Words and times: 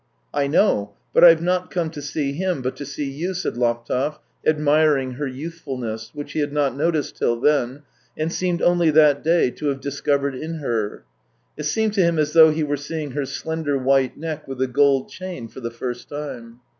I 0.33 0.47
know; 0.47 0.95
but 1.13 1.23
I've 1.23 1.43
not 1.43 1.69
come 1.69 1.91
to 1.91 2.01
see 2.01 2.31
him, 2.33 2.63
but 2.63 2.75
to 2.77 2.87
see 2.87 3.07
you," 3.07 3.35
said 3.35 3.55
Laptev, 3.55 4.17
admiring 4.43 5.11
her 5.11 5.27
youthful 5.27 5.77
ness, 5.77 6.09
which 6.15 6.31
he 6.31 6.39
had 6.39 6.51
not 6.51 6.75
noticed 6.75 7.17
till 7.17 7.39
then, 7.39 7.83
and 8.17 8.33
seemed 8.33 8.63
only 8.63 8.89
that 8.89 9.23
day 9.23 9.51
to 9.51 9.67
have 9.67 9.79
discovered 9.79 10.33
in 10.33 10.55
her; 10.55 11.03
THREE 11.55 11.65
YEARS 11.65 11.67
197 11.67 11.67
it 11.67 11.71
seemed 11.71 11.93
to 11.93 12.01
him 12.01 12.17
as 12.17 12.33
though 12.33 12.49
he 12.49 12.63
were 12.63 12.77
seeing 12.77 13.11
her 13.11 13.25
slender 13.27 13.77
white 13.77 14.17
neck 14.17 14.47
with 14.47 14.57
the 14.57 14.65
gold 14.65 15.07
chain 15.09 15.47
for 15.47 15.59
the 15.59 15.69
first 15.69 16.09
time. 16.09 16.61